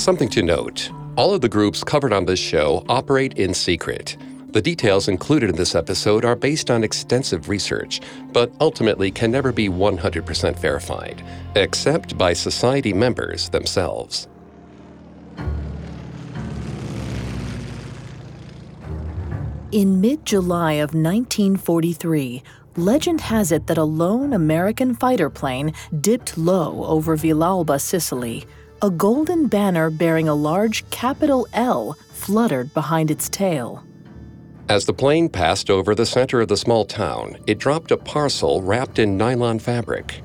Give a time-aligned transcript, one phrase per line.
[0.00, 4.16] Something to note all of the groups covered on this show operate in secret.
[4.48, 8.00] The details included in this episode are based on extensive research,
[8.32, 11.22] but ultimately can never be 100% verified,
[11.54, 14.26] except by society members themselves.
[19.70, 22.42] In mid July of 1943,
[22.78, 28.46] legend has it that a lone American fighter plane dipped low over Villalba, Sicily.
[28.82, 33.84] A golden banner bearing a large capital L fluttered behind its tail.
[34.70, 38.62] As the plane passed over the center of the small town, it dropped a parcel
[38.62, 40.22] wrapped in nylon fabric.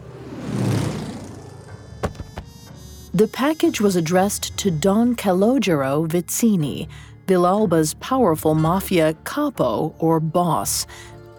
[3.14, 6.88] The package was addressed to Don Calogero Vizzini,
[7.28, 10.88] Villalba's powerful mafia capo or boss.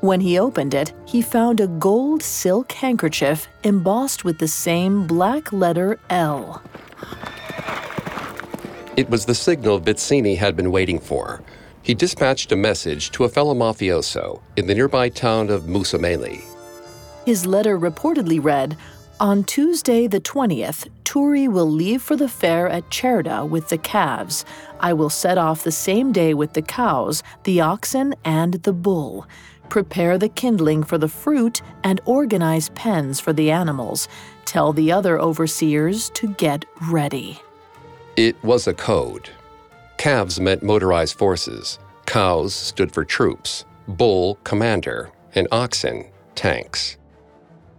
[0.01, 5.51] When he opened it, he found a gold silk handkerchief embossed with the same black
[5.51, 6.62] letter L.
[8.97, 11.43] It was the signal Vizzini had been waiting for.
[11.83, 16.43] He dispatched a message to a fellow mafioso in the nearby town of Mussomeli.
[17.27, 18.77] His letter reportedly read
[19.21, 24.45] On Tuesday the 20th, Turi will leave for the fair at Cerda with the calves.
[24.81, 29.27] I will set off the same day with the cows, the oxen, and the bull.
[29.69, 34.09] Prepare the kindling for the fruit and organize pens for the animals.
[34.47, 37.41] Tell the other overseers to get ready.
[38.16, 39.29] It was a code.
[39.99, 46.97] Calves meant motorized forces, cows stood for troops, bull, commander, and oxen, tanks.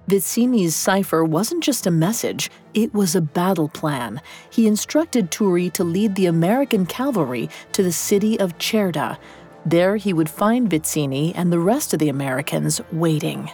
[0.07, 4.21] Vizzini's cipher wasn't just a message, it was a battle plan.
[4.49, 9.17] He instructed Turi to lead the American cavalry to the city of Cerda.
[9.65, 13.51] There he would find Vizzini and the rest of the Americans waiting.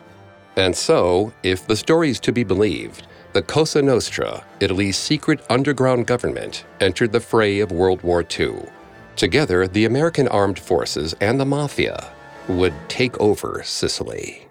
[0.55, 6.05] And so, if the story is to be believed, the Cosa Nostra, Italy's secret underground
[6.05, 8.67] government, entered the fray of World War II.
[9.15, 12.11] Together, the American armed forces and the mafia
[12.47, 14.47] would take over Sicily.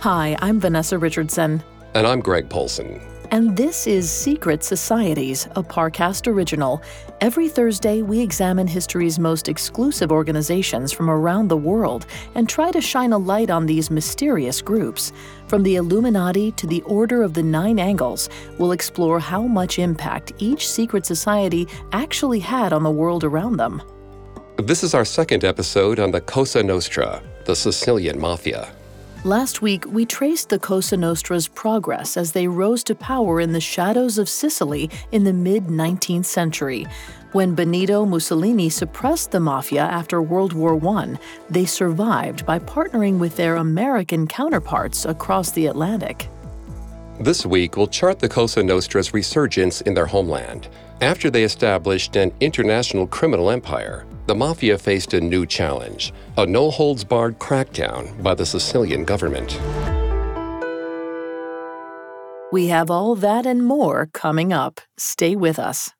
[0.00, 1.62] Hi, I'm Vanessa Richardson.
[1.92, 3.09] And I'm Greg Polcyn.
[3.32, 6.82] And this is Secret Societies, a Parcast original.
[7.20, 12.80] Every Thursday, we examine history's most exclusive organizations from around the world and try to
[12.80, 15.12] shine a light on these mysterious groups.
[15.46, 20.32] From the Illuminati to the Order of the Nine Angles, we'll explore how much impact
[20.38, 23.80] each secret society actually had on the world around them.
[24.56, 28.72] This is our second episode on the Cosa Nostra, the Sicilian Mafia.
[29.24, 33.60] Last week, we traced the Cosa Nostra's progress as they rose to power in the
[33.60, 36.86] shadows of Sicily in the mid 19th century.
[37.32, 41.18] When Benito Mussolini suppressed the mafia after World War I,
[41.50, 46.26] they survived by partnering with their American counterparts across the Atlantic.
[47.20, 50.68] This week, we'll chart the Cosa Nostra's resurgence in their homeland.
[51.02, 56.70] After they established an international criminal empire, the mafia faced a new challenge a no
[56.70, 59.58] holds barred crackdown by the Sicilian government.
[62.52, 64.80] We have all that and more coming up.
[64.98, 65.90] Stay with us.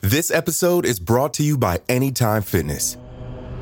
[0.00, 2.96] This episode is brought to you by Anytime Fitness.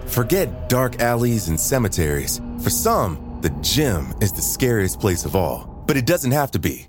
[0.06, 2.40] Forget dark alleys and cemeteries.
[2.60, 6.58] For some, the gym is the scariest place of all, but it doesn't have to
[6.58, 6.88] be.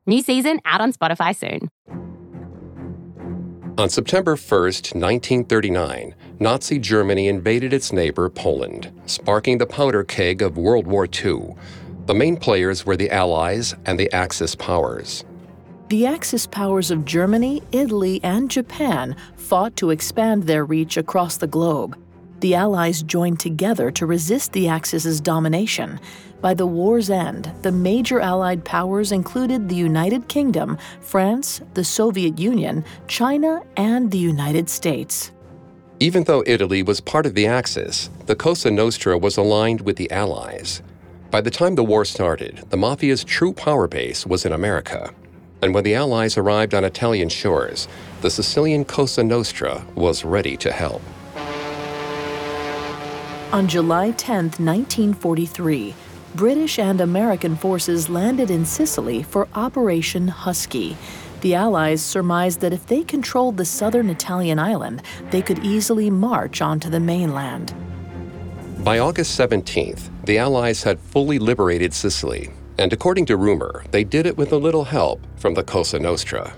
[0.11, 1.69] New season out on Spotify soon.
[3.77, 10.57] On September 1st, 1939, Nazi Germany invaded its neighbor Poland, sparking the powder keg of
[10.57, 11.55] World War II.
[12.07, 15.23] The main players were the Allies and the Axis powers.
[15.87, 21.47] The Axis powers of Germany, Italy, and Japan fought to expand their reach across the
[21.47, 21.97] globe.
[22.41, 26.01] The Allies joined together to resist the Axis's domination.
[26.41, 32.39] By the war's end, the major Allied powers included the United Kingdom, France, the Soviet
[32.39, 35.31] Union, China, and the United States.
[35.99, 40.09] Even though Italy was part of the Axis, the Cosa Nostra was aligned with the
[40.09, 40.81] Allies.
[41.29, 45.13] By the time the war started, the Mafia's true power base was in America.
[45.61, 47.87] And when the Allies arrived on Italian shores,
[48.21, 51.03] the Sicilian Cosa Nostra was ready to help.
[53.53, 55.93] On July 10, 1943,
[56.35, 60.95] British and American forces landed in Sicily for Operation Husky,
[61.41, 65.01] the Allies surmised that if they controlled the southern Italian island,
[65.31, 67.73] they could easily march onto the mainland.
[68.83, 74.25] By August 17th, the Allies had fully liberated Sicily, and according to rumor, they did
[74.25, 76.53] it with a little help from the Cosa Nostra.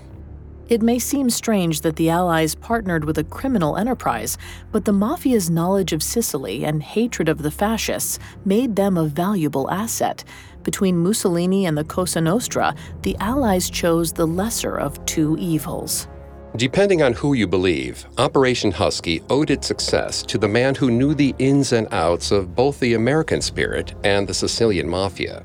[0.69, 4.37] It may seem strange that the Allies partnered with a criminal enterprise,
[4.71, 9.69] but the Mafia's knowledge of Sicily and hatred of the fascists made them a valuable
[9.69, 10.23] asset.
[10.63, 16.07] Between Mussolini and the Cosa Nostra, the Allies chose the lesser of two evils.
[16.55, 21.13] Depending on who you believe, Operation Husky owed its success to the man who knew
[21.13, 25.43] the ins and outs of both the American spirit and the Sicilian Mafia.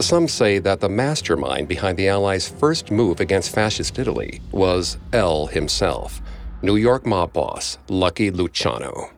[0.00, 5.46] Some say that the mastermind behind the Allies' first move against Fascist Italy was L
[5.46, 6.22] himself,
[6.62, 9.10] New York mob boss Lucky Luciano.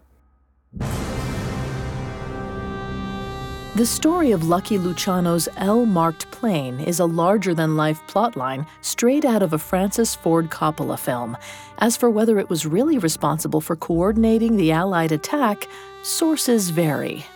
[3.76, 9.26] The story of Lucky Luciano's L marked plane is a larger than life plotline straight
[9.26, 11.36] out of a Francis Ford Coppola film.
[11.78, 15.68] As for whether it was really responsible for coordinating the Allied attack,
[16.02, 17.26] sources vary.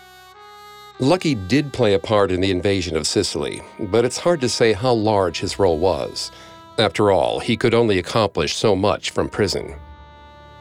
[1.01, 4.73] Lucky did play a part in the invasion of Sicily, but it's hard to say
[4.73, 6.31] how large his role was.
[6.79, 9.75] After all, he could only accomplish so much from prison.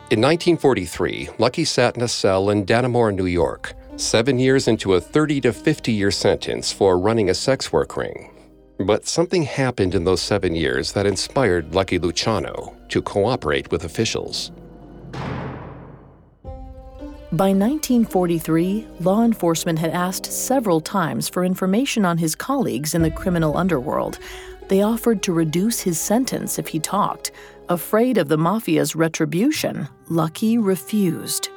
[0.09, 5.01] In 1943, Lucky sat in a cell in Dannemora, New York, seven years into a
[5.01, 8.31] 30 to 50 year sentence for running a sex work ring.
[8.79, 14.51] But something happened in those seven years that inspired Lucky Luciano to cooperate with officials.
[17.33, 23.09] By 1943, law enforcement had asked several times for information on his colleagues in the
[23.09, 24.19] criminal underworld.
[24.67, 27.31] They offered to reduce his sentence if he talked.
[27.69, 31.49] Afraid of the mafia's retribution, Lucky refused.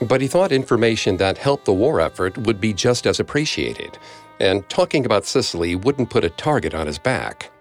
[0.00, 3.96] But he thought information that helped the war effort would be just as appreciated,
[4.40, 7.52] and talking about Sicily wouldn't put a target on his back.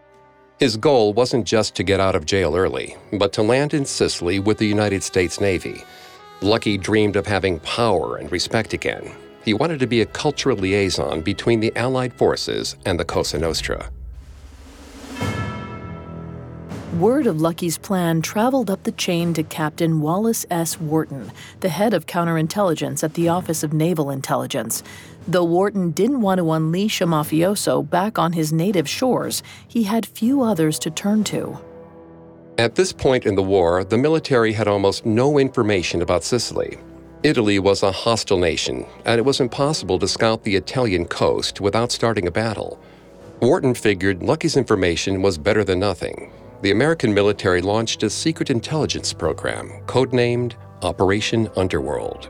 [0.57, 4.40] His goal wasn't just to get out of jail early, but to land in Sicily
[4.40, 5.84] with the United States Navy
[6.45, 9.12] Lucky dreamed of having power and respect again.
[9.44, 13.89] He wanted to be a cultural liaison between the Allied forces and the Cosa Nostra.
[17.00, 20.80] Word of Lucky's plan traveled up the chain to Captain Wallace S.
[20.80, 21.31] Wharton,
[21.62, 24.83] the head of counterintelligence at the Office of Naval Intelligence.
[25.27, 30.06] Though Wharton didn't want to unleash a mafioso back on his native shores, he had
[30.06, 31.57] few others to turn to.
[32.57, 36.78] At this point in the war, the military had almost no information about Sicily.
[37.22, 41.92] Italy was a hostile nation, and it was impossible to scout the Italian coast without
[41.92, 42.80] starting a battle.
[43.42, 46.31] Wharton figured Lucky's information was better than nothing.
[46.62, 52.30] The American military launched a secret intelligence program, codenamed Operation Underworld.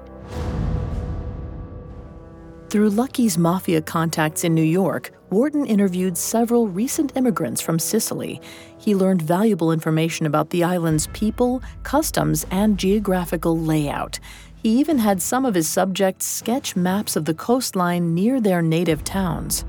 [2.71, 8.39] Through Lucky's mafia contacts in New York, Wharton interviewed several recent immigrants from Sicily.
[8.77, 14.17] He learned valuable information about the island's people, customs, and geographical layout.
[14.63, 19.03] He even had some of his subjects sketch maps of the coastline near their native
[19.03, 19.65] towns.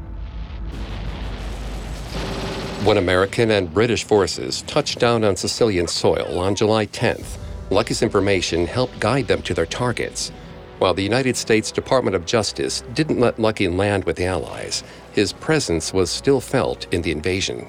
[2.85, 7.39] When American and British forces touched down on Sicilian soil on July 10th,
[7.71, 10.31] Lucky's information helped guide them to their targets.
[10.79, 14.85] While the United States Department of Justice didn't let Lucky land with the Allies,
[15.17, 17.67] his presence was still felt in the invasion.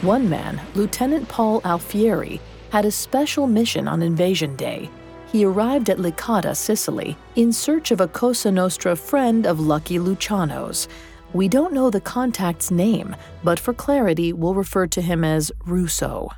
[0.00, 4.90] One man, Lieutenant Paul Alfieri, had a special mission on invasion day.
[5.30, 10.88] He arrived at Licata, Sicily, in search of a Cosa Nostra friend of Lucky Luciano's.
[11.34, 16.30] We don't know the contact's name, but for clarity, we'll refer to him as Russo.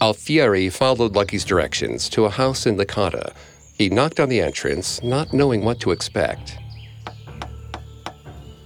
[0.00, 3.32] Alfieri followed Lucky's directions to a house in Licata.
[3.78, 6.58] He knocked on the entrance, not knowing what to expect.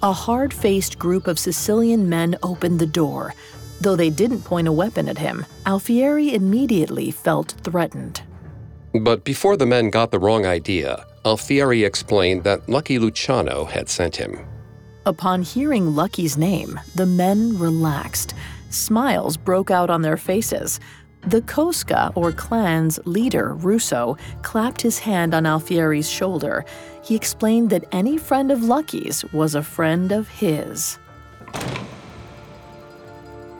[0.06, 3.34] A hard faced group of Sicilian men opened the door.
[3.80, 8.22] Though they didn't point a weapon at him, Alfieri immediately felt threatened.
[8.94, 14.14] But before the men got the wrong idea, Alfieri explained that Lucky Luciano had sent
[14.14, 14.46] him.
[15.06, 18.32] Upon hearing Lucky's name, the men relaxed.
[18.70, 20.78] Smiles broke out on their faces.
[21.26, 26.64] The Cosca, or clan's leader, Russo, clapped his hand on Alfieri's shoulder.
[27.02, 30.98] He explained that any friend of Lucky's was a friend of his.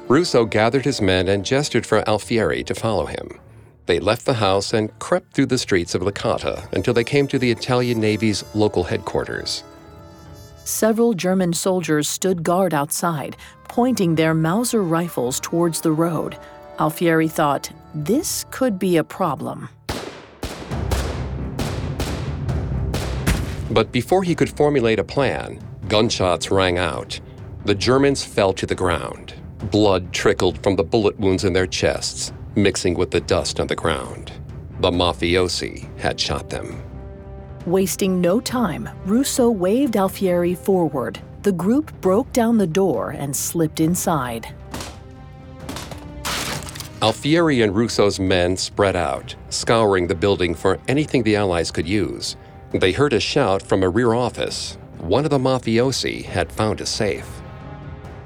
[0.07, 3.41] Russo gathered his men and gestured for Alfieri to follow him.
[3.87, 7.39] They left the house and crept through the streets of Licata until they came to
[7.39, 9.65] the Italian Navy's local headquarters.
[10.65, 13.37] Several German soldiers stood guard outside,
[13.69, 16.39] pointing their Mauser rifles towards the road.
[16.79, 19.69] Alfieri thought, this could be a problem.
[23.71, 27.19] But before he could formulate a plan, gunshots rang out.
[27.65, 29.35] The Germans fell to the ground.
[29.71, 33.75] Blood trickled from the bullet wounds in their chests, mixing with the dust on the
[33.75, 34.33] ground.
[34.81, 36.83] The mafiosi had shot them.
[37.65, 41.19] Wasting no time, Russo waved Alfieri forward.
[41.43, 44.55] The group broke down the door and slipped inside.
[47.03, 52.37] Alfieri and Russo's men spread out, scouring the building for anything the Allies could use.
[52.73, 54.79] They heard a shout from a rear office.
[54.99, 57.29] One of the mafiosi had found a safe.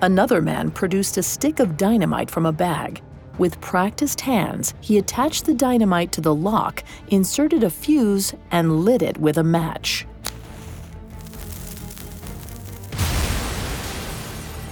[0.02, 3.02] Another man produced a stick of dynamite from a bag.
[3.38, 9.02] With practiced hands, he attached the dynamite to the lock, inserted a fuse, and lit
[9.02, 10.06] it with a match.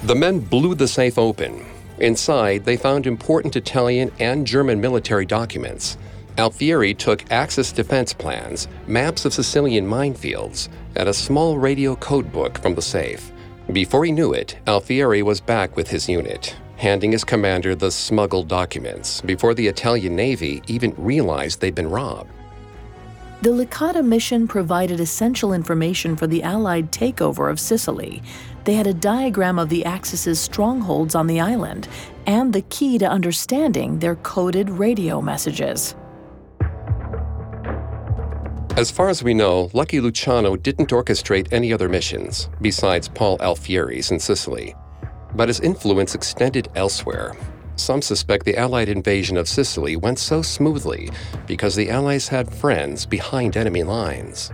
[0.05, 1.67] The men blew the safe open.
[2.01, 5.99] Inside, they found important Italian and German military documents.
[6.39, 12.59] Alfieri took Axis defense plans, maps of Sicilian minefields, and a small radio code book
[12.59, 13.33] from the safe.
[13.73, 18.47] Before he knew it, Alfieri was back with his unit, handing his commander the smuggled
[18.47, 22.31] documents before the Italian Navy even realized they'd been robbed.
[23.41, 28.21] The Licata mission provided essential information for the Allied takeover of Sicily.
[28.69, 31.89] They had a diagram of the Axis's strongholds on the island
[32.27, 35.97] and the key to understanding their coded radio messages.
[38.77, 44.11] As far as we know, Lucky Luciano didn't orchestrate any other missions besides Paul Alfieri's
[44.11, 44.75] in Sicily.
[45.35, 47.35] But his influence extended elsewhere.
[47.77, 51.09] Some suspect the Allied invasion of Sicily went so smoothly
[51.47, 54.51] because the Allies had friends behind enemy lines.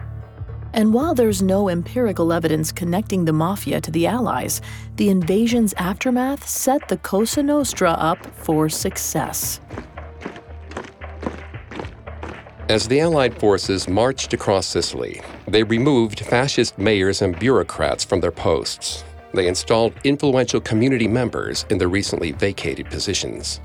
[0.75, 4.61] And while there's no empirical evidence connecting the Mafia to the Allies,
[4.97, 9.61] the invasion's aftermath set the Cosa Nostra up for success.
[12.69, 18.33] As the Allied forces marched across Sicily, they removed fascist mayors and bureaucrats from their
[18.33, 19.05] posts.
[19.33, 23.61] They installed influential community members in the recently vacated positions.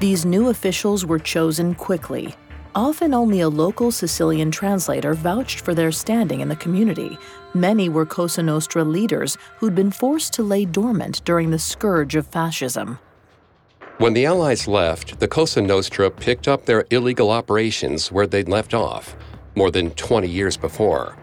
[0.00, 2.34] These new officials were chosen quickly.
[2.74, 7.18] Often only a local Sicilian translator vouched for their standing in the community.
[7.54, 12.26] Many were Cosa Nostra leaders who'd been forced to lay dormant during the scourge of
[12.26, 12.98] fascism.
[13.96, 18.74] When the Allies left, the Cosa Nostra picked up their illegal operations where they'd left
[18.74, 19.16] off,
[19.56, 21.16] more than 20 years before.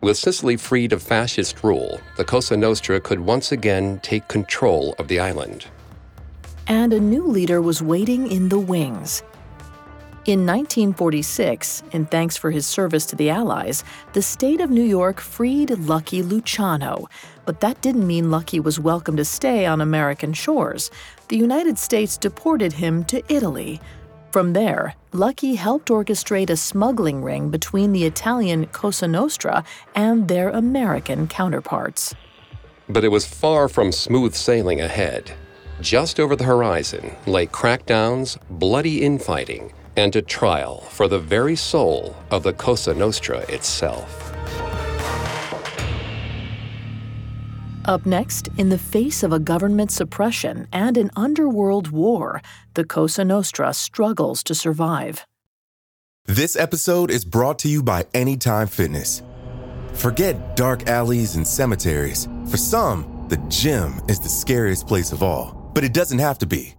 [0.00, 5.08] With Sicily freed of fascist rule, the Cosa Nostra could once again take control of
[5.08, 5.66] the island.
[6.68, 9.22] And a new leader was waiting in the wings.
[10.26, 15.20] In 1946, in thanks for his service to the Allies, the state of New York
[15.20, 17.08] freed Lucky Luciano.
[17.44, 20.90] But that didn't mean Lucky was welcome to stay on American shores
[21.28, 23.82] the United States deported him to Italy.
[24.30, 29.62] From there, Lucky helped orchestrate a smuggling ring between the Italian Cosa Nostra
[29.94, 32.14] and their American counterparts.
[32.88, 35.32] But it was far from smooth sailing ahead.
[35.82, 42.16] Just over the horizon lay crackdowns, bloody infighting, and a trial for the very soul
[42.30, 44.20] of the Cosa Nostra itself.
[47.84, 52.40] Up next, in the face of a government suppression and an underworld war,
[52.72, 55.26] the Cosa Nostra struggles to survive.
[56.26, 59.22] This episode is brought to you by Anytime Fitness.
[59.92, 62.26] Forget dark alleys and cemeteries.
[62.48, 66.46] For some, the gym is the scariest place of all, but it doesn't have to
[66.46, 66.74] be.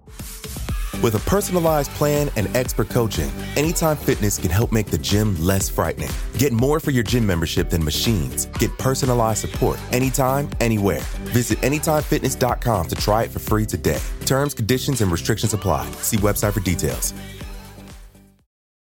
[1.05, 5.69] With a personalized plan and expert coaching, Anytime Fitness can help make the gym less
[5.69, 6.09] frightening.
[6.39, 8.47] Get more for your gym membership than machines.
[8.57, 11.01] Get personalized support anytime, anywhere.
[11.29, 14.01] Visit AnytimeFitness.com to try it for free today.
[14.25, 15.85] Terms, conditions, and restrictions apply.
[16.01, 17.13] See website for details.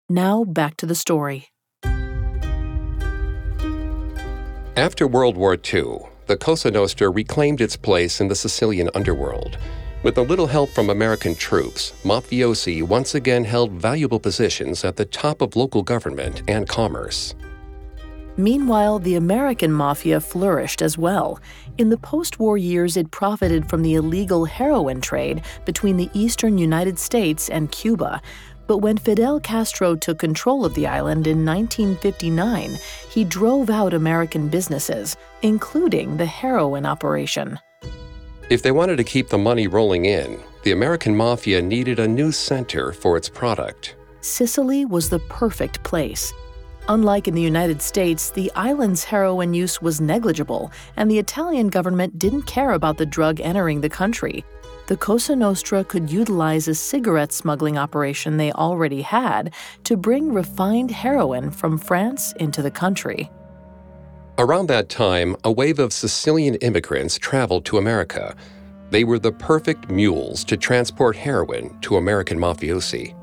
[0.09, 1.47] Now back to the story.
[4.77, 9.57] After World War II, the Cosa Nostra reclaimed its place in the Sicilian underworld.
[10.03, 15.05] With a little help from American troops, mafiosi once again held valuable positions at the
[15.05, 17.35] top of local government and commerce.
[18.39, 21.39] Meanwhile, the American mafia flourished as well.
[21.77, 26.57] In the post war years, it profited from the illegal heroin trade between the eastern
[26.57, 28.23] United States and Cuba.
[28.67, 32.79] But when Fidel Castro took control of the island in 1959,
[33.11, 37.59] he drove out American businesses, including the heroin operation.
[38.51, 42.33] If they wanted to keep the money rolling in, the American mafia needed a new
[42.33, 43.95] center for its product.
[44.23, 46.33] Sicily was the perfect place.
[46.89, 52.19] Unlike in the United States, the island's heroin use was negligible, and the Italian government
[52.19, 54.45] didn't care about the drug entering the country.
[54.89, 59.55] The Cosa Nostra could utilize a cigarette smuggling operation they already had
[59.85, 63.31] to bring refined heroin from France into the country.
[64.41, 68.35] Around that time, a wave of Sicilian immigrants traveled to America.
[68.89, 73.15] They were the perfect mules to transport heroin to American mafiosi.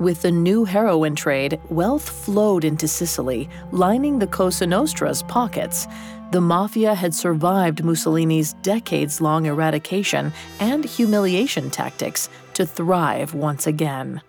[0.00, 5.86] With the new heroin trade, wealth flowed into Sicily, lining the Cosa Nostra's pockets.
[6.32, 14.20] The mafia had survived Mussolini's decades long eradication and humiliation tactics to thrive once again.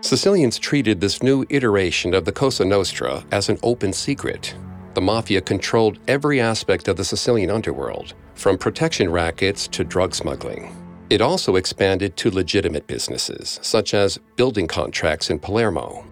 [0.00, 4.54] Sicilians treated this new iteration of the Cosa Nostra as an open secret.
[4.94, 10.74] The mafia controlled every aspect of the Sicilian underworld, from protection rackets to drug smuggling.
[11.10, 16.04] It also expanded to legitimate businesses, such as building contracts in Palermo.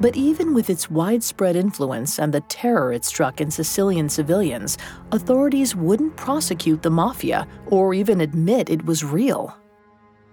[0.00, 4.78] But even with its widespread influence and the terror it struck in Sicilian civilians,
[5.12, 9.56] authorities wouldn't prosecute the mafia or even admit it was real.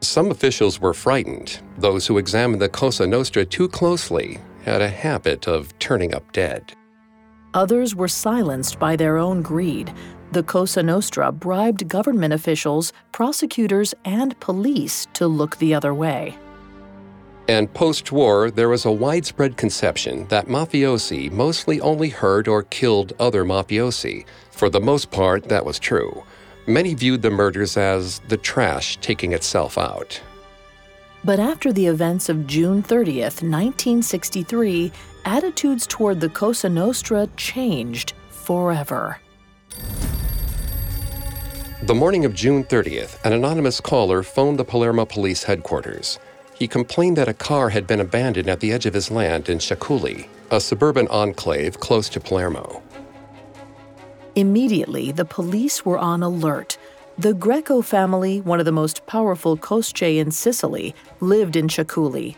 [0.02, 1.60] Some officials were frightened.
[1.78, 6.74] Those who examined the Cosa Nostra too closely had a habit of turning up dead.
[7.54, 9.92] Others were silenced by their own greed.
[10.32, 16.38] The Cosa Nostra bribed government officials, prosecutors, and police to look the other way.
[17.48, 23.14] And post war, there was a widespread conception that mafiosi mostly only hurt or killed
[23.20, 24.26] other mafiosi.
[24.52, 26.24] For the most part, that was true.
[26.70, 30.22] Many viewed the murders as the trash taking itself out.
[31.26, 34.92] But after the events of June 30th, 1963,
[35.26, 39.18] attitudes toward the Cosa Nostra changed forever.
[41.82, 46.20] The morning of June 30th, an anonymous caller phoned the Palermo police headquarters.
[46.54, 49.58] He complained that a car had been abandoned at the edge of his land in
[49.58, 52.84] Ciaculli, a suburban enclave close to Palermo.
[54.36, 56.78] Immediately, the police were on alert.
[57.18, 62.36] The Greco family, one of the most powerful Cosce in Sicily, lived in Ciaculli.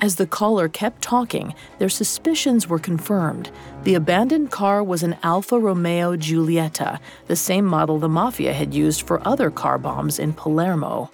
[0.00, 3.50] As the caller kept talking, their suspicions were confirmed.
[3.82, 9.02] The abandoned car was an Alfa Romeo Giulietta, the same model the mafia had used
[9.02, 11.10] for other car bombs in Palermo.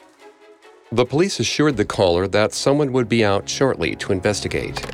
[0.93, 4.85] The police assured the caller that someone would be out shortly to investigate.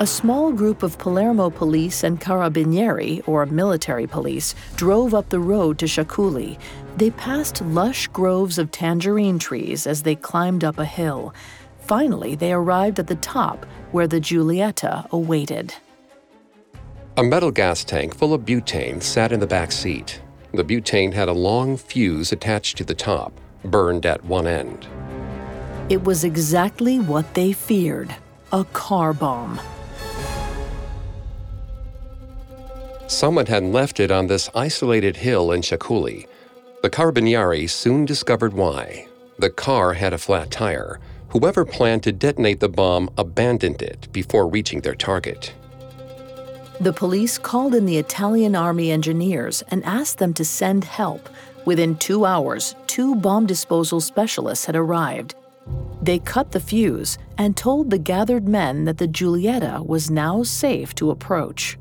[0.00, 5.76] A small group of Palermo police and carabinieri, or military police, drove up the road
[5.80, 6.56] to Ciaculli.
[6.96, 11.34] They passed lush groves of tangerine trees as they climbed up a hill.
[11.80, 15.74] Finally, they arrived at the top, where the Giulietta awaited.
[17.16, 20.22] A metal gas tank full of butane sat in the back seat.
[20.52, 23.32] The butane had a long fuse attached to the top,
[23.64, 24.86] burned at one end.
[25.88, 28.14] It was exactly what they feared
[28.52, 29.60] a car bomb.
[33.08, 36.26] Someone had left it on this isolated hill in Ciaculli.
[36.82, 39.08] The Carabinieri soon discovered why.
[39.38, 41.00] The car had a flat tire.
[41.30, 45.54] Whoever planned to detonate the bomb abandoned it before reaching their target.
[46.80, 51.30] The police called in the Italian army engineers and asked them to send help.
[51.64, 55.34] Within two hours, two bomb disposal specialists had arrived.
[56.02, 60.94] They cut the fuse and told the gathered men that the Giulietta was now safe
[60.96, 61.78] to approach.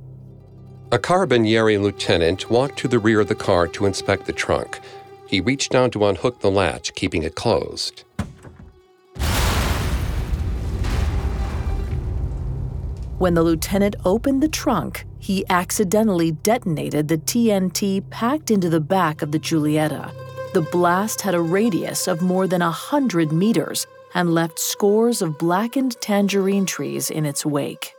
[0.89, 4.79] A Carabinieri lieutenant walked to the rear of the car to inspect the trunk.
[5.27, 8.05] He reached down to unhook the latch, keeping it closed.
[13.17, 19.21] When the lieutenant opened the trunk, he accidentally detonated the TNT packed into the back
[19.21, 20.13] of the Giulietta.
[20.53, 25.37] The blast had a radius of more than a hundred meters and left scores of
[25.37, 27.96] blackened tangerine trees in its wake.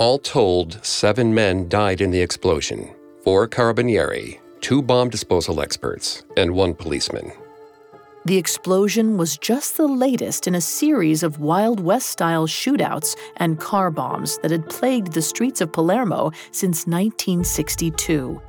[0.00, 6.54] All told, seven men died in the explosion four carabinieri, two bomb disposal experts, and
[6.54, 7.30] one policeman.
[8.24, 13.60] The explosion was just the latest in a series of Wild West style shootouts and
[13.60, 18.40] car bombs that had plagued the streets of Palermo since 1962.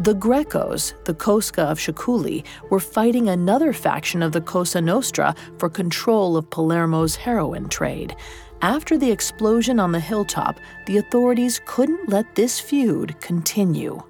[0.00, 5.68] The Grecos, the Cosca of Ciaculli, were fighting another faction of the Cosa Nostra for
[5.68, 8.16] control of Palermo's heroin trade.
[8.62, 14.02] After the explosion on the hilltop, the authorities couldn't let this feud continue.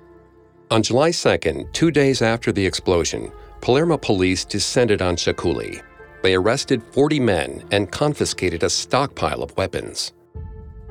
[0.70, 3.30] On July 2nd, two days after the explosion,
[3.60, 5.82] Palermo police descended on Ciaculli.
[6.22, 10.12] They arrested 40 men and confiscated a stockpile of weapons.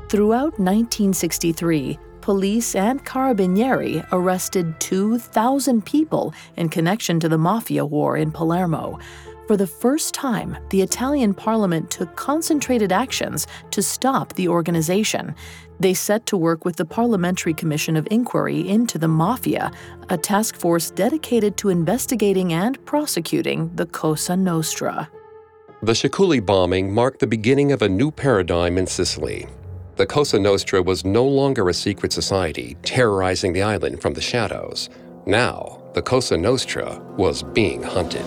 [0.07, 8.31] Throughout 1963, police and carabinieri arrested 2,000 people in connection to the mafia war in
[8.31, 8.99] Palermo.
[9.47, 15.33] For the first time, the Italian parliament took concentrated actions to stop the organization.
[15.79, 19.71] They set to work with the Parliamentary Commission of Inquiry into the Mafia,
[20.09, 25.09] a task force dedicated to investigating and prosecuting the Cosa Nostra.
[25.81, 29.47] The Ciaculli bombing marked the beginning of a new paradigm in Sicily.
[29.95, 34.89] The Cosa Nostra was no longer a secret society terrorizing the island from the shadows.
[35.25, 38.25] Now, the Cosa Nostra was being hunted.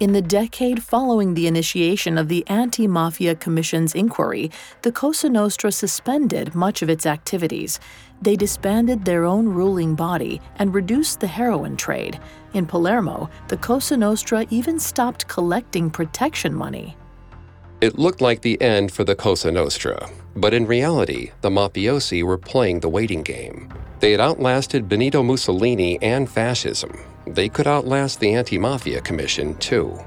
[0.00, 4.48] In the decade following the initiation of the Anti Mafia Commission's inquiry,
[4.82, 7.80] the Cosa Nostra suspended much of its activities.
[8.22, 12.20] They disbanded their own ruling body and reduced the heroin trade.
[12.54, 16.96] In Palermo, the Cosa Nostra even stopped collecting protection money.
[17.80, 22.38] It looked like the end for the Cosa Nostra, but in reality, the mafiosi were
[22.38, 23.68] playing the waiting game.
[23.98, 26.96] They had outlasted Benito Mussolini and fascism,
[27.34, 29.98] they could outlast the Anti Mafia Commission, too.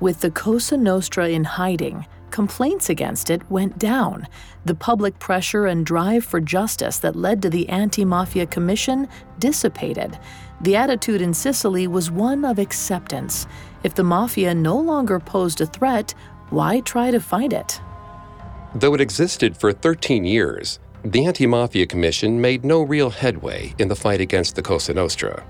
[0.00, 4.26] With the Cosa Nostra in hiding, complaints against it went down.
[4.64, 10.18] The public pressure and drive for justice that led to the Anti Mafia Commission dissipated.
[10.60, 13.46] The attitude in Sicily was one of acceptance.
[13.84, 16.14] If the mafia no longer posed a threat,
[16.50, 17.80] why try to fight it?
[18.74, 23.88] Though it existed for 13 years, the Anti Mafia Commission made no real headway in
[23.88, 25.44] the fight against the Cosa Nostra.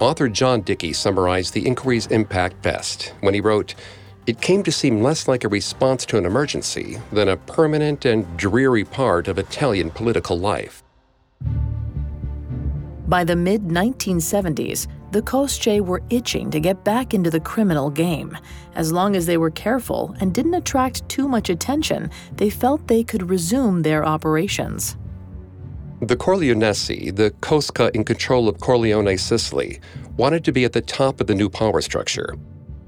[0.00, 3.74] Author John Dickie summarized the inquiry's impact best when he wrote,
[4.26, 8.36] It came to seem less like a response to an emergency than a permanent and
[8.36, 10.82] dreary part of Italian political life.
[13.06, 18.36] By the mid 1970s, the Cosce were itching to get back into the criminal game.
[18.74, 23.04] As long as they were careful and didn't attract too much attention, they felt they
[23.04, 24.96] could resume their operations.
[26.00, 29.80] The Corleonesi, the Cosca in control of Corleone, Sicily,
[30.16, 32.36] wanted to be at the top of the new power structure.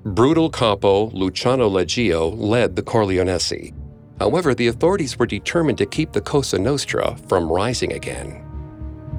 [0.04, 3.72] Brutal capo Luciano Leggio led the Corleonesi.
[4.18, 8.42] However, the authorities were determined to keep the Cosa Nostra from rising again.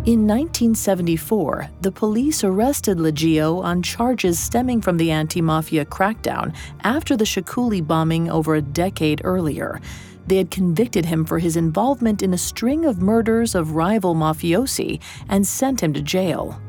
[0.06, 7.18] In 1974, the police arrested Leggio on charges stemming from the anti mafia crackdown after
[7.18, 9.82] the Ciaculli bombing over a decade earlier.
[10.28, 15.00] They had convicted him for his involvement in a string of murders of rival mafiosi
[15.30, 16.62] and sent him to jail.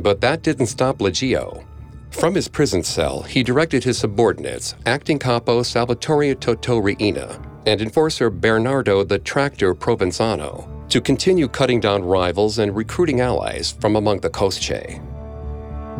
[0.00, 1.64] But that didn't stop Leggio.
[2.10, 8.30] From his prison cell, he directed his subordinates, acting capo Salvatore Toto Riina and enforcer
[8.30, 14.30] Bernardo the Tractor Provenzano, to continue cutting down rivals and recruiting allies from among the
[14.30, 15.00] Cosce.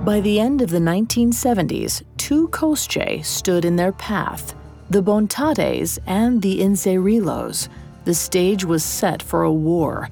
[0.04, 4.54] By the end of the 1970s, two Cosce stood in their path
[4.90, 7.68] the Bontates and the Inzerillos,
[8.04, 10.08] the stage was set for a war,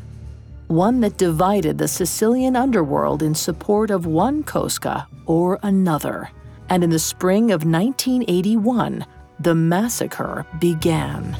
[0.68, 6.30] one that divided the Sicilian underworld in support of one Cosca or another.
[6.70, 9.04] And in the spring of 1981,
[9.40, 11.36] the massacre began.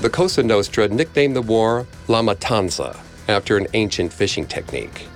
[0.00, 5.06] The Cosa Nostra nicknamed the war La Matanza after an ancient fishing technique.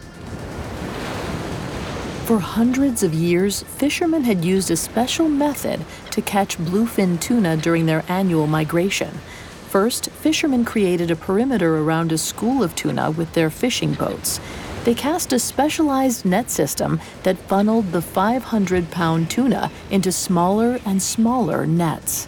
[2.25, 7.85] For hundreds of years, fishermen had used a special method to catch bluefin tuna during
[7.85, 9.11] their annual migration.
[9.69, 14.41] First, fishermen created a perimeter around a school of tuna with their fishing boats.
[14.85, 21.03] They cast a specialized net system that funneled the 500 pound tuna into smaller and
[21.03, 22.27] smaller nets.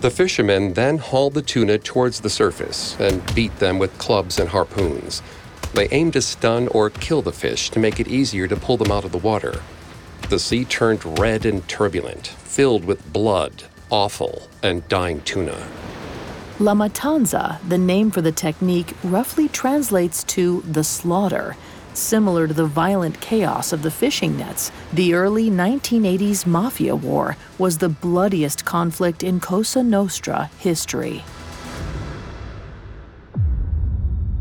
[0.00, 4.48] The fishermen then hauled the tuna towards the surface and beat them with clubs and
[4.48, 5.20] harpoons.
[5.74, 8.92] They aimed to stun or kill the fish to make it easier to pull them
[8.92, 9.60] out of the water.
[10.28, 15.66] The sea turned red and turbulent, filled with blood, offal, and dying tuna.
[16.60, 21.56] La Matanza, the name for the technique, roughly translates to the slaughter.
[21.92, 27.78] Similar to the violent chaos of the fishing nets, the early 1980s Mafia War was
[27.78, 31.24] the bloodiest conflict in Cosa Nostra history.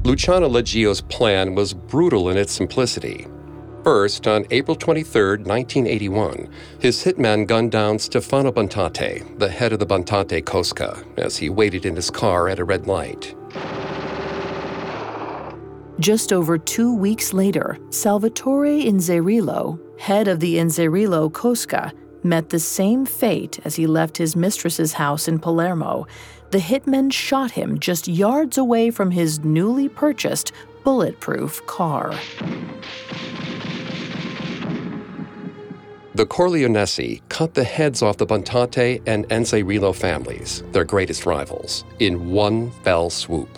[0.05, 3.25] Luciano Leggio's plan was brutal in its simplicity.
[3.85, 9.85] First, on April 23, 1981, his hitman gunned down Stefano Bontate, the head of the
[9.85, 13.33] Bontate Cosca, as he waited in his car at a red light.
[15.99, 23.05] Just over two weeks later, Salvatore Inzerillo, head of the Inzerillo Cosca, met the same
[23.05, 26.07] fate as he left his mistress's house in Palermo
[26.53, 30.51] the hitmen shot him just yards away from his newly purchased
[30.83, 32.13] bulletproof car.
[36.13, 42.29] The Corleonesi cut the heads off the Bontate and Inzerillo families, their greatest rivals, in
[42.29, 43.57] one fell swoop.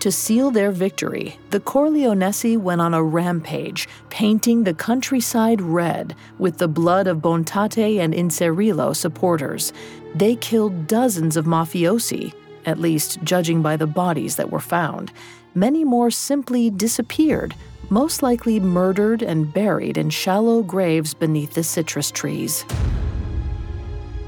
[0.00, 6.56] To seal their victory, the Corleonesi went on a rampage, painting the countryside red with
[6.56, 9.74] the blood of Bontate and Inzerillo supporters.
[10.14, 12.32] They killed dozens of mafiosi,
[12.64, 15.12] at least judging by the bodies that were found.
[15.54, 17.54] Many more simply disappeared,
[17.90, 22.64] most likely murdered and buried in shallow graves beneath the citrus trees.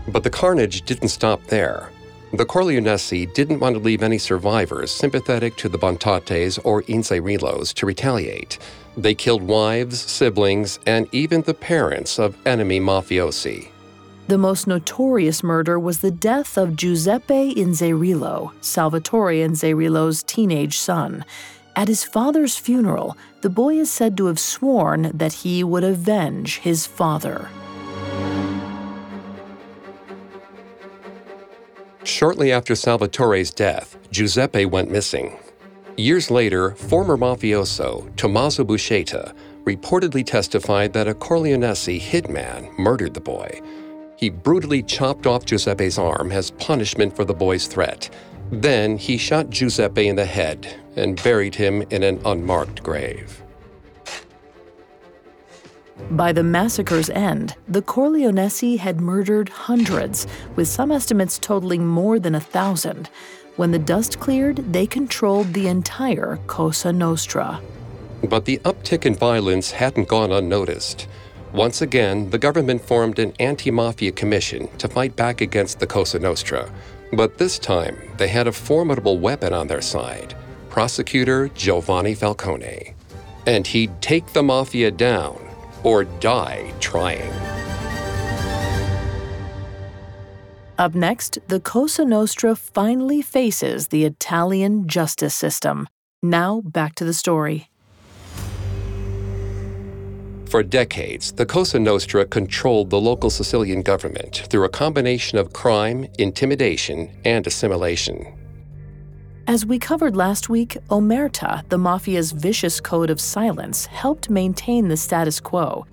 [0.09, 1.92] But the carnage didn't stop there.
[2.35, 7.85] The Corleonesi didn't want to leave any survivors sympathetic to the Bontates or Inzerillos to
[7.85, 8.59] retaliate.
[8.97, 13.69] They killed wives, siblings, and even the parents of enemy mafiosi.
[14.29, 21.27] The most notorious murder was the death of Giuseppe Inzerillo, Salvatore Inzerillo's teenage son.
[21.77, 26.61] At his father's funeral, the boy is said to have sworn that he would avenge
[26.61, 27.51] his father.
[32.05, 35.39] Shortly after Salvatore's death, Giuseppe went missing.
[35.97, 39.35] Years later, former mafioso Tommaso Buscetta
[39.65, 43.61] reportedly testified that a Corleonesi hitman murdered the boy.
[44.17, 48.11] He brutally chopped off Giuseppe's arm as punishment for the boy's threat.
[48.51, 53.43] Then he shot Giuseppe in the head and buried him in an unmarked grave.
[56.11, 62.35] By the massacre's end, the Corleonesi had murdered hundreds, with some estimates totaling more than
[62.35, 63.09] a thousand.
[63.57, 67.61] When the dust cleared, they controlled the entire Cosa Nostra.
[68.25, 71.07] But the uptick in violence hadn't gone unnoticed.
[71.53, 76.19] Once again, the government formed an anti mafia commission to fight back against the Cosa
[76.19, 76.71] Nostra.
[77.13, 80.35] But this time, they had a formidable weapon on their side
[80.71, 82.95] prosecutor Giovanni Falcone.
[83.47, 85.52] And he'd take the mafia down
[85.85, 87.33] or die trying.
[90.79, 95.87] Up next, the Cosa Nostra finally faces the Italian justice system.
[96.23, 97.69] Now, back to the story.
[100.47, 106.07] For decades, the Cosa Nostra controlled the local Sicilian government through a combination of crime,
[106.19, 108.42] intimidation, and assimilation.
[109.49, 114.97] As we covered last week, Omerta, the mafia's vicious code of silence, helped maintain the
[114.97, 115.85] status quo.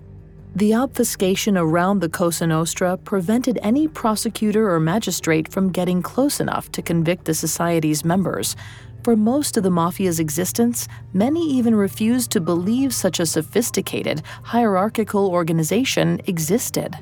[0.55, 6.71] The obfuscation around the Cosa Nostra prevented any prosecutor or magistrate from getting close enough
[6.73, 8.55] to convict the society's members.
[9.03, 15.27] For most of the mafia's existence, many even refused to believe such a sophisticated, hierarchical
[15.27, 16.95] organization existed.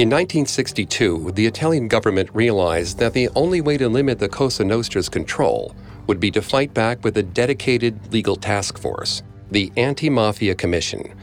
[0.00, 5.10] In 1962, the Italian government realized that the only way to limit the Cosa Nostra's
[5.10, 10.54] control would be to fight back with a dedicated legal task force, the Anti Mafia
[10.54, 11.14] Commission.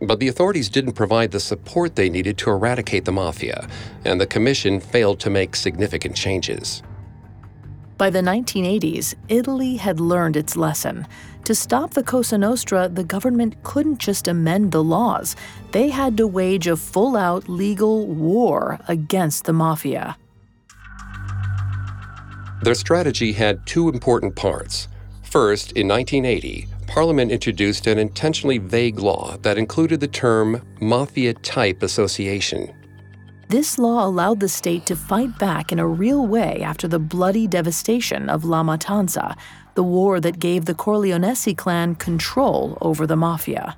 [0.00, 3.68] But the authorities didn't provide the support they needed to eradicate the mafia,
[4.04, 6.84] and the commission failed to make significant changes.
[7.96, 11.06] By the 1980s, Italy had learned its lesson.
[11.44, 15.36] To stop the Cosa Nostra, the government couldn't just amend the laws.
[15.70, 20.16] They had to wage a full out legal war against the mafia.
[22.62, 24.88] Their strategy had two important parts.
[25.22, 31.82] First, in 1980, Parliament introduced an intentionally vague law that included the term mafia type
[31.82, 32.72] association.
[33.54, 37.46] This law allowed the state to fight back in a real way after the bloody
[37.46, 39.36] devastation of La Matanza,
[39.76, 43.76] the war that gave the Corleonesi clan control over the mafia.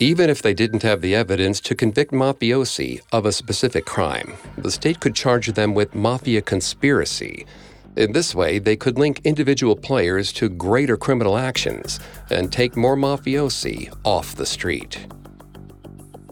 [0.00, 4.70] Even if they didn't have the evidence to convict mafiosi of a specific crime, the
[4.70, 7.46] state could charge them with mafia conspiracy.
[7.96, 12.98] In this way, they could link individual players to greater criminal actions and take more
[12.98, 15.06] mafiosi off the street.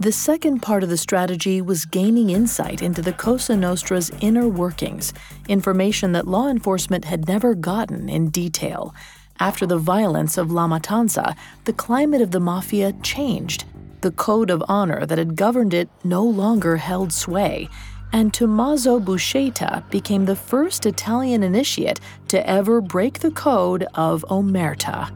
[0.00, 5.12] The second part of the strategy was gaining insight into the Cosa Nostra's inner workings,
[5.48, 8.94] information that law enforcement had never gotten in detail.
[9.38, 13.64] After the violence of La Matanza, the climate of the mafia changed.
[14.00, 17.68] The code of honor that had governed it no longer held sway,
[18.12, 25.10] and Tommaso Buscetta became the first Italian initiate to ever break the code of Omerta.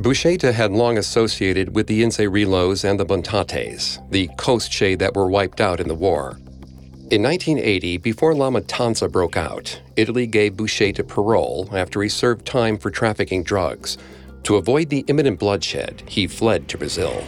[0.00, 5.60] Buscetta had long associated with the Inzerillos and the Bontates, the Cosce that were wiped
[5.60, 6.38] out in the war.
[7.10, 12.78] In 1980, before La Matanza broke out, Italy gave Buscetta parole after he served time
[12.78, 13.98] for trafficking drugs.
[14.44, 17.22] To avoid the imminent bloodshed, he fled to Brazil.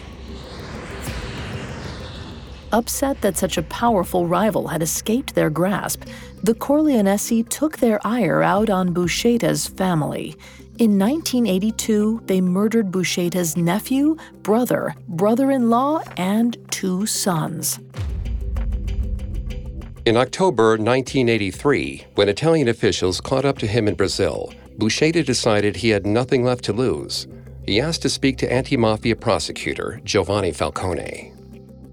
[2.73, 6.05] Upset that such a powerful rival had escaped their grasp,
[6.43, 10.35] the Corleonesi took their ire out on Buscetta's family.
[10.79, 17.79] In 1982, they murdered Buscetta's nephew, brother, brother in law, and two sons.
[20.07, 25.91] In October 1983, when Italian officials caught up to him in Brazil, Buscetta decided he
[25.91, 27.29] had nothing left to lose.
[27.67, 31.35] He asked to speak to anti mafia prosecutor Giovanni Falcone.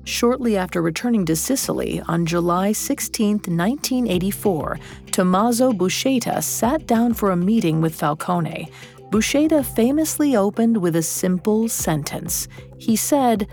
[0.09, 4.79] Shortly after returning to Sicily on July 16, 1984,
[5.11, 8.71] Tommaso Buscetta sat down for a meeting with Falcone.
[9.11, 12.47] Buscetta famously opened with a simple sentence.
[12.79, 13.47] He said,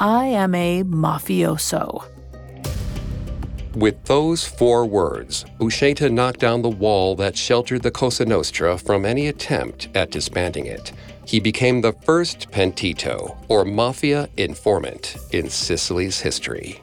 [0.00, 2.04] I am a mafioso.
[3.76, 9.06] With those four words, Buscetta knocked down the wall that sheltered the Cosa Nostra from
[9.06, 10.90] any attempt at disbanding it.
[11.30, 16.82] He became the first pentito, or mafia informant, in Sicily's history.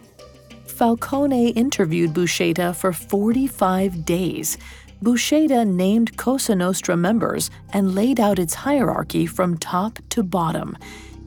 [0.68, 4.58] Falcone interviewed Buscetta for 45 days.
[5.04, 10.78] Buscetta named Cosa Nostra members and laid out its hierarchy from top to bottom.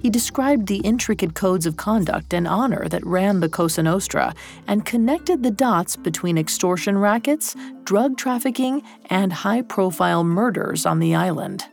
[0.00, 4.34] He described the intricate codes of conduct and honor that ran the Cosa Nostra
[4.66, 7.54] and connected the dots between extortion rackets,
[7.84, 11.66] drug trafficking, and high profile murders on the island.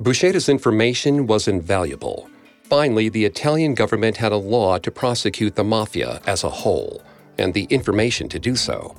[0.00, 2.30] Buscetta's information was invaluable.
[2.62, 7.02] Finally, the Italian government had a law to prosecute the mafia as a whole,
[7.36, 8.96] and the information to do so.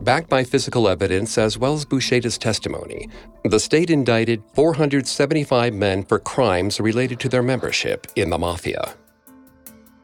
[0.00, 3.08] Backed by physical evidence as well as Buscetta's testimony,
[3.44, 8.96] the state indicted 475 men for crimes related to their membership in the mafia.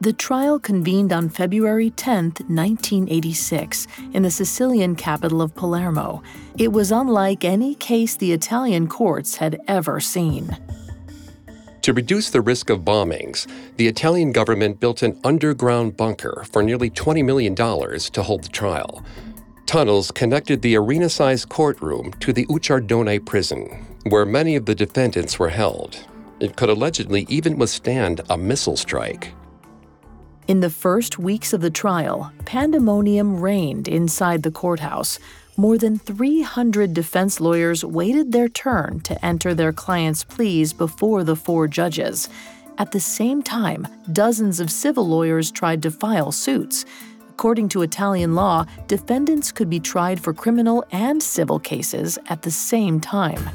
[0.01, 6.23] The trial convened on February 10, 1986, in the Sicilian capital of Palermo.
[6.57, 10.57] It was unlike any case the Italian courts had ever seen.
[11.83, 13.45] To reduce the risk of bombings,
[13.77, 19.05] the Italian government built an underground bunker for nearly $20 million to hold the trial.
[19.67, 25.37] Tunnels connected the arena sized courtroom to the Ucciardone prison, where many of the defendants
[25.37, 26.07] were held.
[26.39, 29.31] It could allegedly even withstand a missile strike.
[30.47, 35.19] In the first weeks of the trial, pandemonium reigned inside the courthouse.
[35.55, 41.35] More than 300 defense lawyers waited their turn to enter their clients' pleas before the
[41.35, 42.27] four judges.
[42.77, 46.85] At the same time, dozens of civil lawyers tried to file suits.
[47.29, 52.51] According to Italian law, defendants could be tried for criminal and civil cases at the
[52.51, 53.49] same time.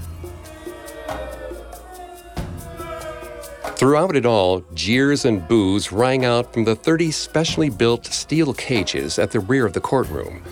[3.76, 9.18] Throughout it all, jeers and boos rang out from the 30 specially built steel cages
[9.18, 10.42] at the rear of the courtroom.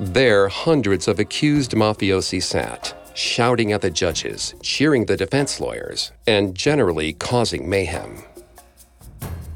[0.00, 6.54] There, hundreds of accused mafiosi sat, shouting at the judges, cheering the defense lawyers, and
[6.54, 8.22] generally causing mayhem.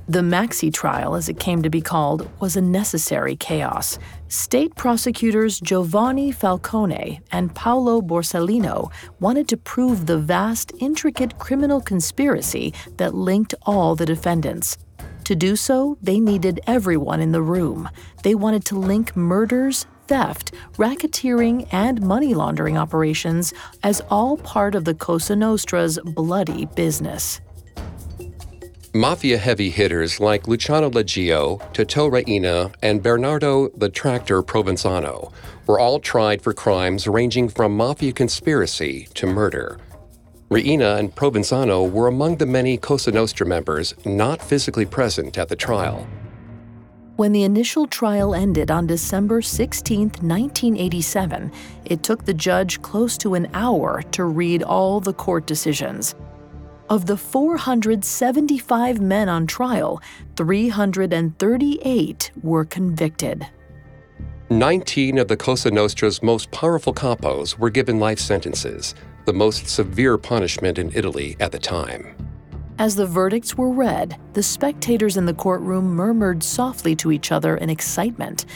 [0.08, 3.98] The Maxi trial, as it came to be called, was a necessary chaos.
[4.28, 12.74] State prosecutors Giovanni Falcone and Paolo Borsellino wanted to prove the vast, intricate criminal conspiracy
[12.96, 14.78] that linked all the defendants.
[15.24, 17.88] To do so, they needed everyone in the room.
[18.24, 24.84] They wanted to link murders, theft, racketeering, and money laundering operations as all part of
[24.84, 27.40] the Cosa Nostra's bloody business.
[28.96, 35.34] Mafia heavy hitters like Luciano Leggio, Tito Riina, and Bernardo the Tractor Provenzano
[35.66, 39.78] were all tried for crimes ranging from mafia conspiracy to murder.
[40.48, 45.56] Riina and Provenzano were among the many Cosa Nostra members not physically present at the
[45.56, 46.06] trial.
[47.16, 51.52] When the initial trial ended on December 16, 1987,
[51.84, 56.14] it took the judge close to an hour to read all the court decisions.
[56.88, 60.00] Of the 475 men on trial,
[60.36, 63.44] 338 were convicted.
[64.50, 68.94] 19 of the Cosa Nostra's most powerful capos were given life sentences,
[69.24, 72.14] the most severe punishment in Italy at the time.
[72.78, 77.56] As the verdicts were read, the spectators in the courtroom murmured softly to each other
[77.56, 78.46] in excitement.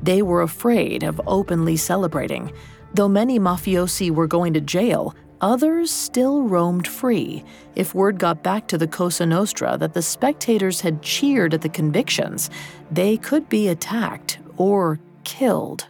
[0.00, 2.52] They were afraid of openly celebrating.
[2.94, 7.42] Though many mafiosi were going to jail, Others still roamed free.
[7.74, 11.68] If word got back to the Cosa Nostra that the spectators had cheered at the
[11.70, 12.50] convictions,
[12.90, 15.86] they could be attacked or killed.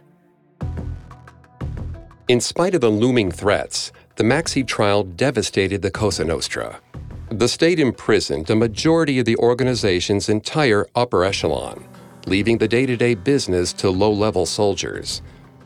[2.29, 6.79] In spite of the looming threats, the Maxi trial devastated the Cosa Nostra.
[7.29, 11.83] The state imprisoned a majority of the organization's entire upper echelon,
[12.25, 15.21] leaving the day to day business to low level soldiers.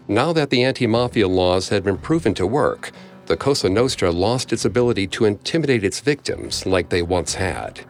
[0.08, 2.92] Now that the anti mafia laws had been proven to work,
[3.26, 7.82] the Cosa Nostra lost its ability to intimidate its victims like they once had.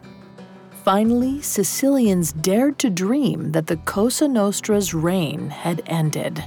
[0.84, 6.44] Finally, Sicilians dared to dream that the Cosa Nostra's reign had ended.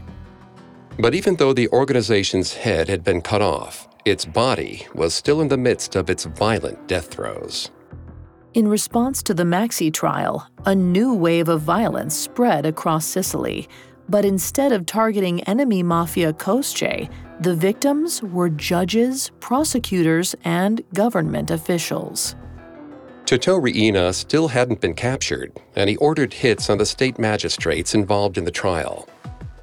[0.98, 5.48] But even though the organization's head had been cut off, its body was still in
[5.48, 7.70] the midst of its violent death throes.
[8.54, 13.68] In response to the Maxi trial, a new wave of violence spread across Sicily.
[14.08, 17.08] But instead of targeting enemy mafia Cosce,
[17.40, 22.34] the victims were judges, prosecutors, and government officials.
[23.26, 28.38] Tito Riina still hadn't been captured, and he ordered hits on the state magistrates involved
[28.38, 29.06] in the trial.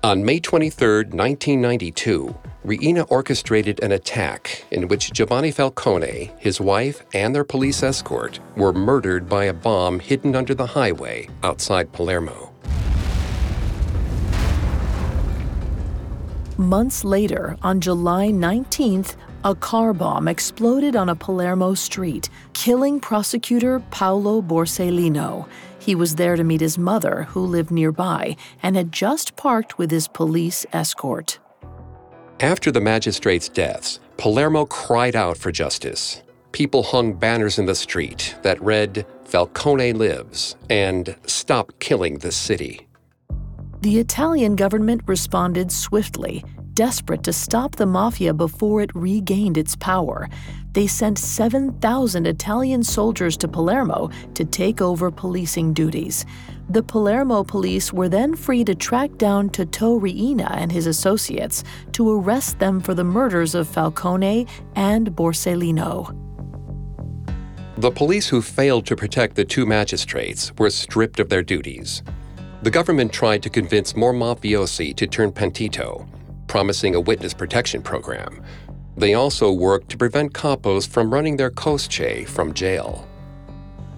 [0.04, 7.34] On May 23, 1992, Riina orchestrated an attack in which Giovanni Falcone, his wife, and
[7.34, 12.45] their police escort were murdered by a bomb hidden under the highway outside Palermo.
[16.58, 23.82] Months later, on July 19th, a car bomb exploded on a Palermo street, killing prosecutor
[23.92, 25.50] Paolo Borsellino.
[25.80, 29.92] He was there to meet his mother, who lived nearby, and had just parked with
[29.92, 31.40] his police escort.
[32.40, 36.24] After the magistrates' deaths, Palermo cried out for justice.
[36.54, 42.85] People hung banners in the street that read, Falcone lives, and Stop killing the city.
[43.82, 50.30] The Italian government responded swiftly, desperate to stop the mafia before it regained its power.
[50.74, 56.26] They sent 7,000 Italian soldiers to Palermo to take over policing duties.
[56.70, 61.64] The Palermo police were then free to track down Tito Riina and his associates
[61.94, 66.22] to arrest them for the murders of Falcone and Borsellino.
[67.78, 72.04] The police who failed to protect the two magistrates were stripped of their duties.
[72.66, 76.08] The government tried to convince more mafiosi to turn pentito,
[76.48, 78.42] promising a witness protection program.
[78.98, 83.08] They also worked to prevent capos from running their cosce from jail.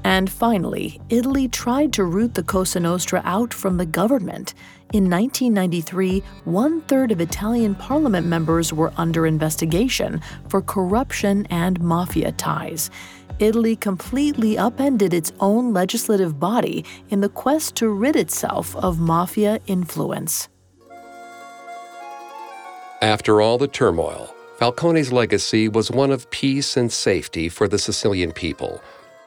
[0.03, 4.53] And finally, Italy tried to root the Cosa Nostra out from the government.
[4.91, 12.34] In 1993, one third of Italian parliament members were under investigation for corruption and mafia
[12.34, 12.91] ties.
[13.40, 19.60] Italy completely upended its own legislative body in the quest to rid itself of mafia
[19.68, 20.50] influence.
[23.02, 28.32] After all the turmoil, Falcone's legacy was one of peace and safety for the Sicilian
[28.32, 28.82] people.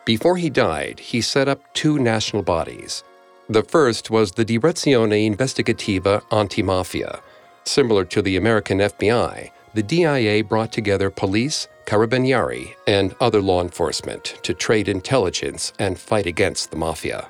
[0.05, 3.05] Before he died, he set up two national bodies.
[3.49, 7.21] The first was the Direzione Investigativa Antimafia.
[7.65, 14.38] Similar to the American FBI, the DIA brought together police, carabinieri, and other law enforcement
[14.45, 17.28] to trade intelligence and fight against the mafia.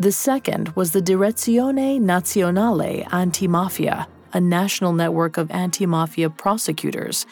[0.00, 7.26] The second was the Direzione Nazionale Antimafia, a national network of anti mafia prosecutors.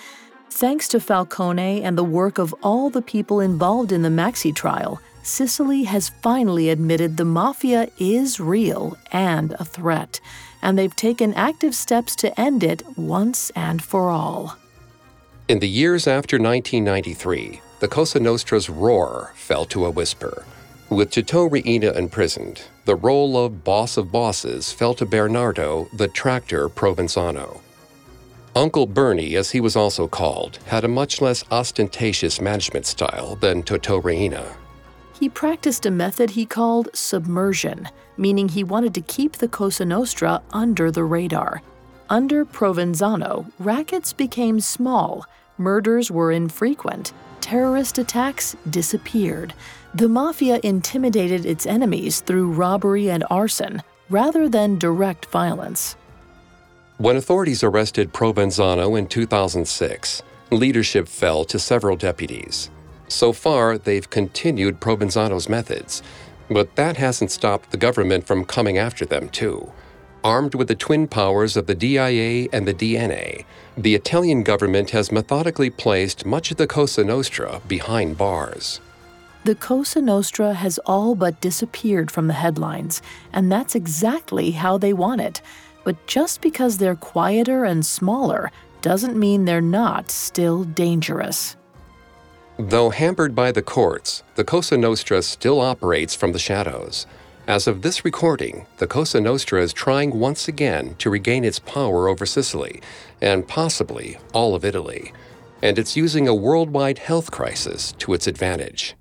[0.51, 5.01] Thanks to Falcone and the work of all the people involved in the Maxi trial,
[5.22, 10.20] Sicily has finally admitted the mafia is real and a threat,
[10.61, 14.59] and they've taken active steps to end it once and for all.
[15.47, 20.47] In the years after 1993, the Cosa Nostra's roar fell to a whisper.
[20.88, 26.70] With Tito Riina imprisoned, the role of boss of bosses fell to Bernardo, the tractor
[26.70, 27.61] Provenzano.
[28.57, 33.62] Uncle Bernie, as he was also called, had a much less ostentatious management style than
[33.62, 34.57] Tito Riina.
[35.20, 40.40] He practiced a method he called submersion, meaning he wanted to keep the Cosa Nostra
[40.55, 41.61] under the radar.
[42.11, 45.24] Under Provenzano, rackets became small,
[45.57, 49.55] murders were infrequent, terrorist attacks disappeared.
[49.94, 55.96] The mafia intimidated its enemies through robbery and arson rather than direct violence.
[56.98, 62.68] When authorities arrested Provenzano in 2006, leadership fell to several deputies.
[63.09, 66.02] So far, they've continued Provenzano's methods,
[66.50, 69.72] but that hasn't stopped the government from coming after them, too.
[70.25, 73.45] Armed with the twin powers of the DIA and the DNA,
[73.77, 78.81] the Italian government has methodically placed much of the Cosa Nostra behind bars.
[79.45, 83.03] The Cosa Nostra has all but disappeared from the headlines,
[83.35, 85.43] and that's exactly how they want it.
[85.85, 88.51] But just because they're quieter and smaller
[88.81, 91.57] doesn't mean they're not still dangerous.
[92.59, 97.07] Though hampered by the courts, the Cosa Nostra still operates from the shadows.
[97.47, 102.09] As of this recording, the Cosa Nostra is trying once again to regain its power
[102.09, 102.80] over Sicily,
[103.20, 105.12] and possibly all of Italy.
[105.61, 108.97] And it's using a worldwide health crisis to its advantage.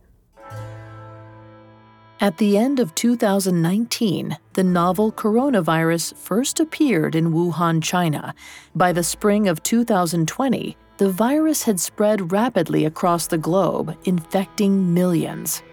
[2.20, 8.36] At the end of 2019, the novel coronavirus first appeared in Wuhan, China.
[8.76, 15.64] By the spring of 2020, the virus had spread rapidly across the globe, infecting millions.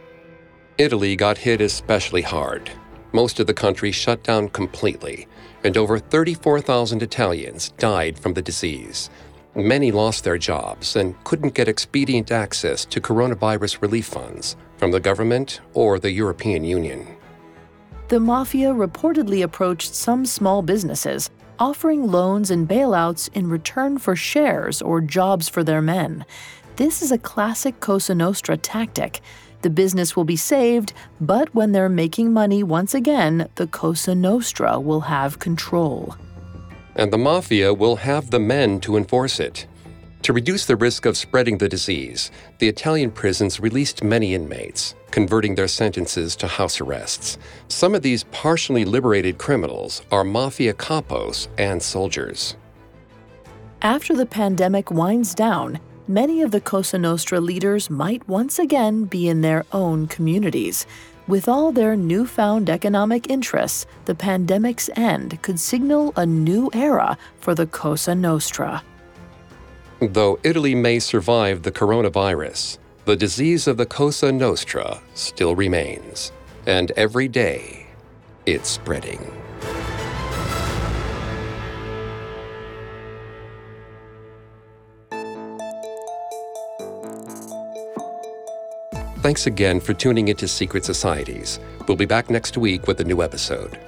[0.80, 2.70] Italy got hit especially hard.
[3.12, 5.28] Most of the country shut down completely,
[5.62, 9.10] and over 34,000 Italians died from the disease.
[9.54, 15.00] Many lost their jobs and couldn't get expedient access to coronavirus relief funds from the
[15.00, 17.06] government or the European Union.
[18.08, 21.28] The mafia reportedly approached some small businesses,
[21.58, 26.24] offering loans and bailouts in return for shares or jobs for their men.
[26.76, 29.20] This is a classic Cosa Nostra tactic.
[29.62, 34.80] The business will be saved, but when they're making money once again, the Cosa Nostra
[34.80, 36.16] will have control.
[36.96, 39.66] And the mafia will have the men to enforce it.
[40.22, 45.54] To reduce the risk of spreading the disease, the Italian prisons released many inmates, converting
[45.54, 47.38] their sentences to house arrests.
[47.68, 52.56] Some of these partially liberated criminals are mafia capos and soldiers.
[53.82, 55.80] After the pandemic winds down,
[56.10, 60.84] many of the Cosa Nostra leaders might once again be in their own communities.
[61.28, 67.54] With all their newfound economic interests, the pandemic's end could signal a new era for
[67.54, 68.82] the Cosa Nostra.
[70.00, 76.32] Though Italy may survive the coronavirus, the disease of the Cosa Nostra still remains,
[76.66, 77.86] and every day
[78.46, 79.39] it's spreading.
[89.22, 91.60] Thanks again for tuning into Secret Societies.
[91.86, 93.78] We'll be back next week with a new episode.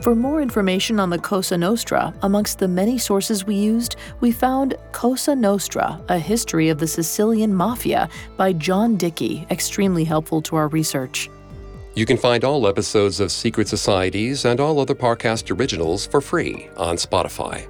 [0.00, 4.74] For more information on the Cosa Nostra, amongst the many sources we used, we found
[4.90, 10.66] Cosa Nostra, A History of the Sicilian Mafia by John Dickie, extremely helpful to our
[10.66, 11.30] research.
[11.94, 16.68] You can find all episodes of Secret Societies and all other Parcast originals for free
[16.76, 17.68] on Spotify.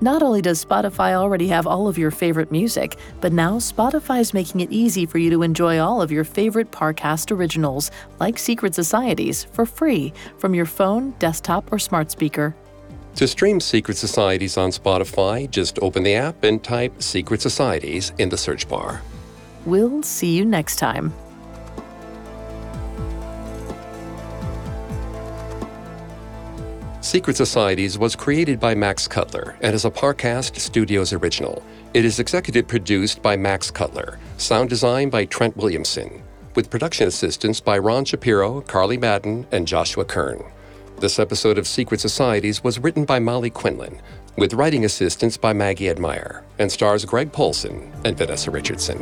[0.00, 4.32] Not only does Spotify already have all of your favorite music, but now Spotify is
[4.32, 7.90] making it easy for you to enjoy all of your favorite Parcast originals,
[8.20, 12.54] like Secret Societies, for free from your phone, desktop, or smart speaker.
[13.16, 18.28] To stream Secret Societies on Spotify, just open the app and type Secret Societies in
[18.28, 19.02] the search bar.
[19.66, 21.12] We'll see you next time.
[27.08, 31.64] Secret Societies was created by Max Cutler and is a Parcast Studios original.
[31.94, 36.22] It is executive produced by Max Cutler, sound design by Trent Williamson,
[36.54, 40.44] with production assistance by Ron Shapiro, Carly Madden, and Joshua Kern.
[40.98, 44.02] This episode of Secret Societies was written by Molly Quinlan,
[44.36, 48.98] with writing assistance by Maggie Admire, and stars Greg Polcyn and Vanessa Richardson.